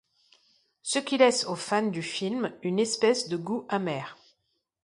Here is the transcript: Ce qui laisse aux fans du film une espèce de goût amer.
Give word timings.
Ce 0.81 0.97
qui 0.97 1.19
laisse 1.19 1.45
aux 1.45 1.55
fans 1.55 1.85
du 1.85 2.01
film 2.01 2.51
une 2.63 2.79
espèce 2.79 3.27
de 3.29 3.37
goût 3.37 3.67
amer. 3.69 4.17